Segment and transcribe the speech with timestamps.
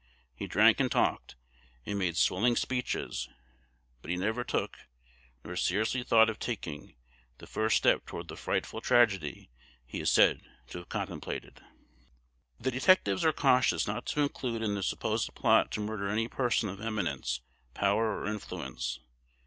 [0.33, 1.35] He drank and talked,
[1.85, 3.29] and made swelling speeches;
[4.01, 4.75] but he never took,
[5.43, 6.95] nor seriously thought of taking,
[7.37, 9.51] the first step toward the frightful tragedy
[9.85, 11.61] he is said to have contemplated.
[12.59, 16.67] The detectives are cautious not to include in the supposed plot to murder any person
[16.67, 17.41] of eminence,
[17.75, 19.01] power, or influence.